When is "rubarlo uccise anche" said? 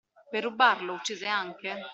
0.43-1.77